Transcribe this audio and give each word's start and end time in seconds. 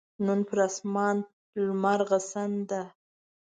نن 0.25 0.39
پر 0.47 0.59
اسمان 0.67 1.17
لمرغسن 1.65 2.51
ده 2.69 2.81